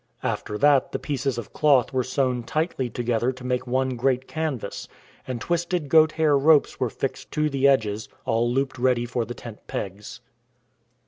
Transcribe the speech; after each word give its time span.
After 0.23 0.57
that 0.57 0.93
the 0.93 0.97
pieces 0.97 1.37
of 1.37 1.53
cloth 1.53 1.93
were 1.93 2.03
sewn 2.03 2.41
tightly 2.41 2.89
to 2.89 3.03
gether 3.03 3.31
to 3.31 3.43
make 3.43 3.67
one 3.67 3.89
great 3.89 4.27
canvas; 4.27 4.87
and 5.27 5.39
twisted 5.39 5.89
goat 5.89 6.13
hair 6.13 6.35
ropes 6.35 6.79
were 6.79 6.89
fixed 6.89 7.29
to 7.33 7.51
the 7.51 7.67
edges, 7.67 8.09
all 8.25 8.51
looped 8.51 8.79
ready 8.79 9.05
for 9.05 9.25
the 9.25 9.35
tent 9.35 9.67
pegs. 9.67 10.19